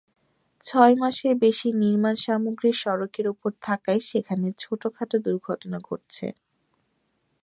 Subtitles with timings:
[0.63, 6.27] ছয় মাসের বেশি নির্মাণসামগ্রী সড়কের ওপর থাকায় সেখানে ছোটখাটো দুর্ঘটনা ঘটেছে।